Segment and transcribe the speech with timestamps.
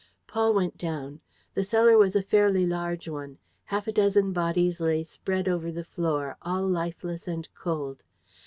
[0.25, 1.21] Paul went down.
[1.53, 3.37] The cellar was a fairly large one.
[3.65, 8.01] Half a dozen bodies lay spread over the floor, all lifeless and cold.